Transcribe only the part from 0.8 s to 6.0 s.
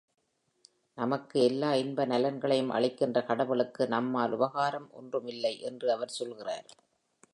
நமக்கு எல்லா இன்ப நலங்களையும் அளிக்கின்ற கடவுளுக்கு நம்மால் உபகாரம் ஒன்றும் இல்லை என்று